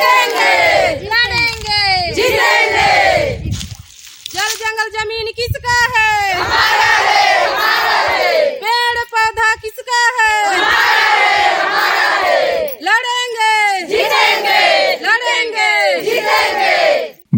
[0.00, 2.92] जीतेंगे। लड़ेंगे जीतेंगे।
[4.34, 6.34] जल जंगल ज़मीन किसका है?
[6.34, 7.19] हमारा है।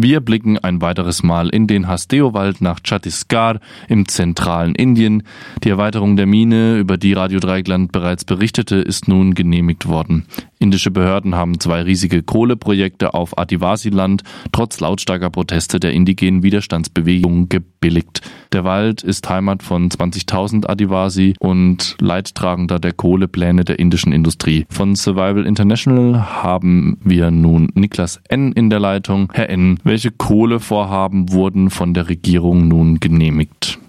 [0.03, 5.23] Wir blicken ein weiteres Mal in den Hasdeo-Wald nach Chhattisgarh im zentralen Indien.
[5.63, 10.25] Die Erweiterung der Mine, über die Radio Dreieckland bereits berichtete, ist nun genehmigt worden.
[10.59, 17.47] Indische Behörden haben zwei riesige Kohleprojekte auf Adivasi-Land trotz lautstarker Proteste der indigenen Widerstandsbewegung
[17.83, 18.21] gebilligt.
[18.53, 24.65] Der Wald ist Heimat von 20.000 Adivasi und Leidtragender der Kohlepläne der indischen Industrie.
[24.69, 28.53] Von Survival International haben wir nun Niklas N.
[28.53, 29.29] in der Leitung.
[29.33, 33.79] Herr N., welche Kohlevorhaben wurden von der Regierung nun genehmigt?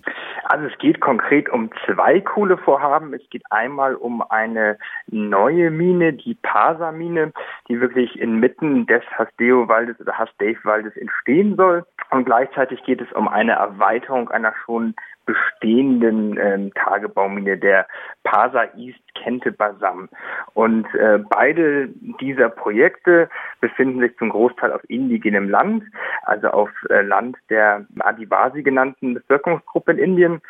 [0.55, 3.13] Also es geht konkret um zwei Kohlevorhaben.
[3.13, 7.33] Es geht einmal um eine neue Mine, die Pasa-Mine,
[7.67, 11.85] die wirklich inmitten des Hasdeo-Waldes oder Hasdave-Waldes entstehen soll.
[12.11, 14.95] Und gleichzeitig geht es um eine Erweiterung einer schon
[15.27, 17.87] bestehenden ähm, Tagebaumine, der
[18.23, 20.09] Pasa East Kente Basam.
[20.55, 21.89] Und äh, beide
[22.21, 23.29] dieser Projekte
[23.61, 25.85] befinden sich zum Großteil auf indigenem Land,
[26.23, 30.41] also auf äh, Land der Adivasi genannten Bevölkerungsgruppe in Indien.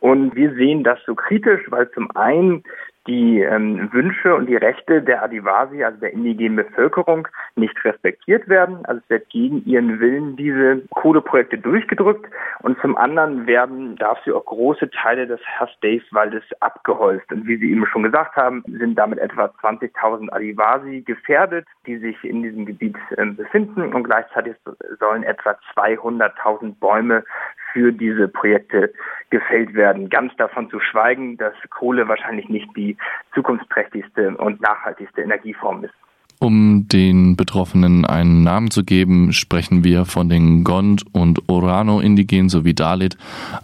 [0.00, 2.64] Und wir sehen das so kritisch, weil zum einen
[3.06, 8.84] die ähm, Wünsche und die Rechte der Adivasi, also der indigenen Bevölkerung, nicht respektiert werden.
[8.86, 12.26] Also es wird gegen ihren Willen diese Kohleprojekte durchgedrückt
[12.60, 17.30] und zum anderen werden dafür auch große Teile des Hasdave-Waldes abgeholzt.
[17.30, 22.22] Und wie Sie eben schon gesagt haben, sind damit etwa 20.000 Adivasi gefährdet, die sich
[22.24, 24.56] in diesem Gebiet äh, befinden und gleichzeitig
[24.98, 27.24] sollen etwa 200.000 Bäume
[27.74, 28.92] für diese Projekte
[29.30, 30.08] gefällt werden.
[30.08, 32.96] Ganz davon zu schweigen, dass Kohle wahrscheinlich nicht die
[33.34, 35.94] zukunftsträchtigste und nachhaltigste Energieform ist.
[36.40, 42.74] Um den Betroffenen einen Namen zu geben, sprechen wir von den Gond- und Orano-Indigenen sowie
[42.74, 43.16] Dalit,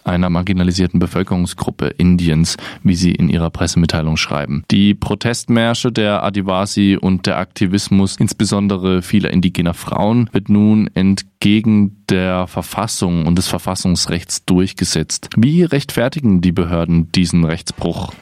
[0.05, 4.65] einer marginalisierten Bevölkerungsgruppe Indiens, wie sie in ihrer Pressemitteilung schreiben.
[4.71, 12.47] Die Protestmärsche der Adivasi und der Aktivismus, insbesondere vieler indigener Frauen, wird nun entgegen der
[12.47, 15.31] Verfassung und des Verfassungsrechts durchgesetzt.
[15.37, 18.13] Wie rechtfertigen die Behörden diesen Rechtsbruch?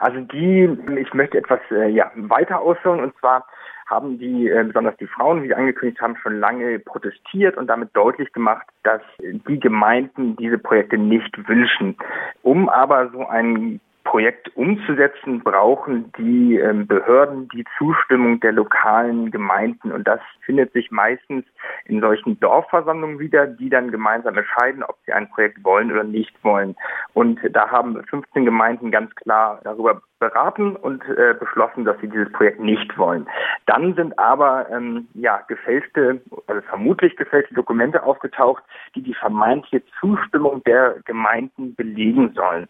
[0.00, 0.68] Also die,
[1.00, 3.46] ich möchte etwas äh, ja, weiter ausführen und zwar
[3.86, 7.90] haben die, äh, besonders die Frauen, wie sie angekündigt haben, schon lange protestiert und damit
[7.94, 11.96] deutlich gemacht, dass die Gemeinden diese Projekte nicht wünschen.
[12.42, 19.92] Um aber so ein Projekt umzusetzen, brauchen die ähm, Behörden die Zustimmung der lokalen Gemeinden.
[19.92, 21.44] Und das findet sich meistens
[21.84, 26.32] in solchen Dorfversammlungen wieder, die dann gemeinsam entscheiden, ob sie ein Projekt wollen oder nicht
[26.44, 26.76] wollen.
[27.14, 32.30] Und da haben 15 Gemeinden ganz klar darüber beraten und äh, beschlossen, dass sie dieses
[32.32, 33.26] Projekt nicht wollen.
[33.66, 38.62] Dann sind aber ähm, ja gefälschte, also vermutlich gefälschte Dokumente aufgetaucht,
[38.94, 42.66] die die vermeintliche Zustimmung der Gemeinden belegen sollen.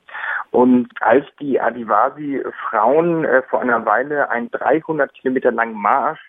[0.50, 6.20] Und als die Adivasi-Frauen äh, vor einer Weile einen 300 Kilometer langen Marsch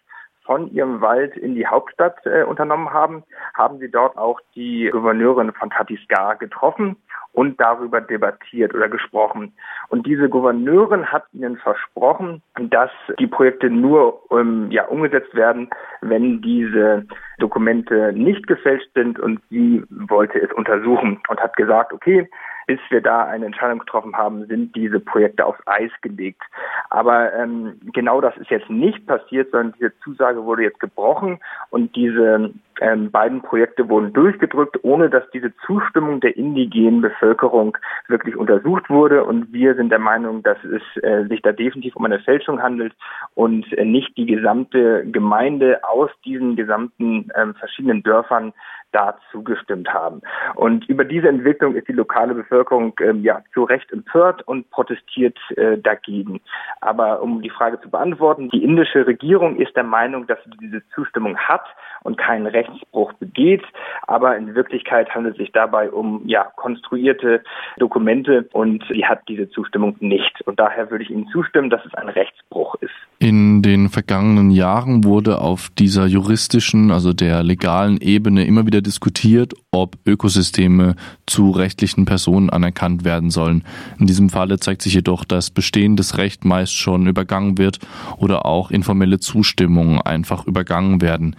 [0.47, 3.23] von ihrem Wald in die Hauptstadt äh, unternommen haben,
[3.53, 6.95] haben sie dort auch die Gouverneurin von Chhattisgarh getroffen
[7.33, 9.53] und darüber debattiert oder gesprochen.
[9.89, 12.89] Und diese Gouverneurin hat ihnen versprochen, dass
[13.19, 15.69] die Projekte nur ähm, ja, umgesetzt werden,
[16.01, 17.05] wenn diese
[17.39, 22.27] Dokumente nicht gefälscht sind und sie wollte es untersuchen und hat gesagt, okay,
[22.67, 26.43] bis wir da eine Entscheidung getroffen haben, sind diese Projekte aufs Eis gelegt.
[26.89, 31.39] Aber ähm, genau das ist jetzt nicht passiert, sondern diese Zusage wurde jetzt gebrochen
[31.69, 37.77] und diese ähm, beiden Projekte wurden durchgedrückt, ohne dass diese Zustimmung der indigenen Bevölkerung
[38.09, 39.23] wirklich untersucht wurde.
[39.23, 42.93] Und wir sind der Meinung, dass es äh, sich da definitiv um eine Fälschung handelt
[43.33, 48.53] und äh, nicht die gesamte Gemeinde aus diesen gesamten ähm, verschiedenen Dörfern
[48.91, 50.21] da zugestimmt haben.
[50.55, 55.37] Und über diese Entwicklung ist die lokale Bevölkerung ähm, ja zu Recht empört und protestiert
[55.55, 56.39] äh, dagegen.
[56.81, 60.81] Aber um die Frage zu beantworten, die indische Regierung ist der Meinung, dass sie diese
[60.95, 61.65] Zustimmung hat
[62.03, 63.63] und keinen Rechtsbruch begeht.
[64.07, 67.43] Aber in Wirklichkeit handelt es sich dabei um ja konstruierte
[67.77, 70.41] Dokumente und sie hat diese Zustimmung nicht.
[70.45, 72.93] Und daher würde ich Ihnen zustimmen, dass es ein Rechtsbruch ist.
[73.19, 79.53] In den vergangenen Jahren wurde auf dieser juristischen, also der legalen Ebene immer wieder diskutiert,
[79.71, 83.63] ob Ökosysteme zu rechtlichen Personen anerkannt werden sollen.
[83.99, 87.79] In diesem Falle zeigt sich jedoch, dass bestehendes Recht meist schon übergangen wird
[88.17, 91.35] oder auch informelle Zustimmungen einfach übergangen werden.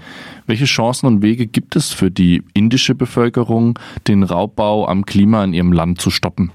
[0.47, 5.55] Welche Chancen und Wege gibt es für die indische Bevölkerung, den Raubbau am Klima in
[5.55, 6.53] ihrem Land zu stoppen?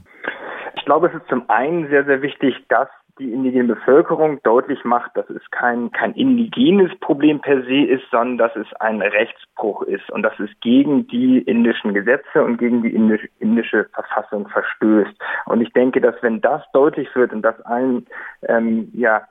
[0.76, 5.16] Ich glaube, es ist zum einen sehr, sehr wichtig, dass die indigene Bevölkerung deutlich macht,
[5.16, 10.10] dass es kein, kein indigenes Problem per se ist, sondern dass es ein Rechtsbruch ist
[10.12, 15.14] und dass es gegen die indischen Gesetze und gegen die indische, indische Verfassung verstößt.
[15.46, 18.08] Und ich denke, dass wenn das deutlich wird und dass allen
[18.48, 19.22] ähm, ja,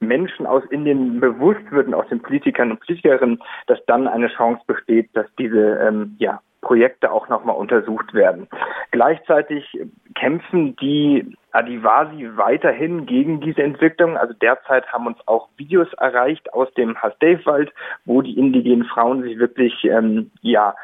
[0.00, 4.62] Menschen aus Indien bewusst wird und aus den Politikern und Politikerinnen, dass dann eine Chance
[4.66, 8.48] besteht, dass diese ähm, ja, Projekte auch nochmal untersucht werden.
[8.90, 9.78] Gleichzeitig
[10.14, 14.16] kämpfen die Adivasi weiterhin gegen diese Entwicklung.
[14.16, 17.72] Also derzeit haben uns auch Videos erreicht aus dem Hasdave-Wald,
[18.04, 20.74] wo die indigenen Frauen sich wirklich ähm, ja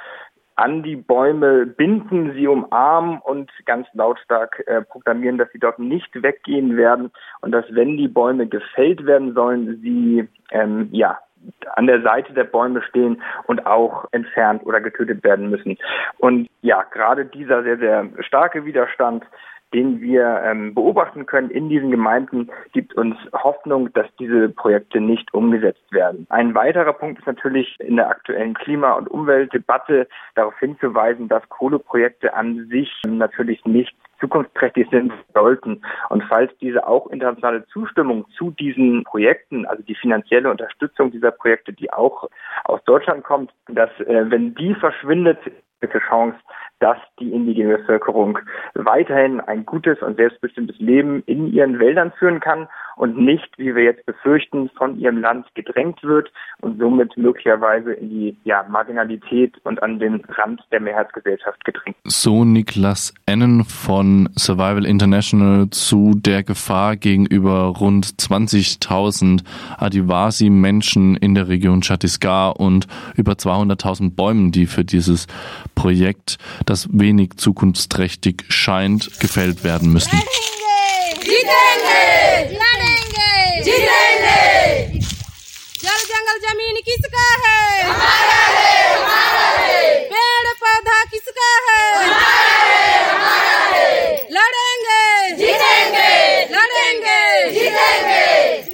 [0.57, 6.23] an die Bäume binden, sie umarmen und ganz lautstark äh, proklamieren, dass sie dort nicht
[6.23, 11.19] weggehen werden und dass wenn die Bäume gefällt werden sollen, sie ähm, ja
[11.75, 15.79] an der Seite der Bäume stehen und auch entfernt oder getötet werden müssen.
[16.19, 19.25] Und ja, gerade dieser sehr, sehr starke Widerstand
[19.73, 25.33] den wir ähm, beobachten können in diesen Gemeinden, gibt uns Hoffnung, dass diese Projekte nicht
[25.33, 26.27] umgesetzt werden.
[26.31, 32.35] Ein weiterer Punkt ist natürlich in der aktuellen Klima- und Umweltdebatte darauf hinzuweisen, dass Kohleprojekte
[32.35, 35.83] an sich natürlich nicht zukunftsträchtig sind sollten.
[36.11, 41.73] Und falls diese auch internationale Zustimmung zu diesen Projekten, also die finanzielle Unterstützung dieser Projekte,
[41.73, 42.29] die auch
[42.65, 45.39] aus Deutschland kommt, dass äh, wenn die verschwindet,
[46.09, 46.37] Chance,
[46.79, 48.39] dass die indigene Bevölkerung
[48.75, 52.69] weiterhin ein gutes und selbstbestimmtes Leben in ihren Wäldern führen kann
[53.01, 56.31] und nicht, wie wir jetzt befürchten, von ihrem Land gedrängt wird
[56.61, 61.97] und somit möglicherweise in die ja, Marginalität und an den Rand der Mehrheitsgesellschaft gedrängt.
[62.05, 69.45] So Niklas Ennen von Survival International zu der Gefahr gegenüber rund 20.000
[69.79, 72.87] Adivasi-Menschen in der Region Chhattisgarh und
[73.17, 75.27] über 200.000 Bäumen, die für dieses
[75.75, 76.37] Projekt
[76.67, 80.19] das wenig zukunftsträchtig scheint, gefällt werden müssen.
[83.65, 84.39] जीतेंगे
[85.83, 88.40] जल जंगल ज़मीन किसका है हमारा